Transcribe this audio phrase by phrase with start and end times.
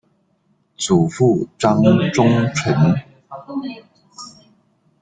[0.77, 1.79] 祖父张
[2.11, 2.95] 宗纯。